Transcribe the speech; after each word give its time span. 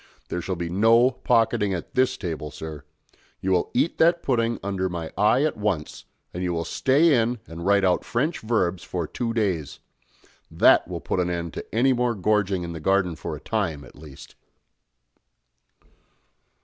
There 0.29 0.41
shall 0.41 0.55
be 0.55 0.67
no 0.67 1.11
pocketing 1.11 1.75
at 1.75 1.93
this 1.93 2.17
table, 2.17 2.49
sir. 2.49 2.83
You 3.39 3.51
will 3.51 3.69
eat 3.75 3.99
that 3.99 4.23
pudding 4.23 4.57
under 4.63 4.89
my 4.89 5.11
eye 5.15 5.43
at 5.43 5.57
once, 5.57 6.05
and 6.33 6.41
you 6.41 6.53
will 6.53 6.65
stay 6.65 7.13
in 7.21 7.37
and 7.45 7.67
write 7.67 7.83
out 7.85 8.03
French 8.03 8.39
verbs 8.39 8.81
for 8.83 9.05
two 9.05 9.31
days. 9.31 9.79
That 10.49 10.87
will 10.87 11.01
put 11.01 11.19
an 11.19 11.29
end 11.29 11.53
to 11.53 11.75
any 11.75 11.93
more 11.93 12.15
gorging 12.15 12.63
in 12.63 12.73
the 12.73 12.79
garden 12.79 13.15
for 13.15 13.35
a 13.35 13.39
time, 13.39 13.83
at 13.83 13.95
least." 13.95 14.33